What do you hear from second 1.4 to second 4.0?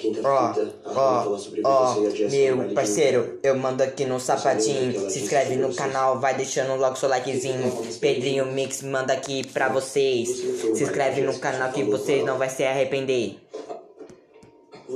ó, ó, meu parceiro, eu mando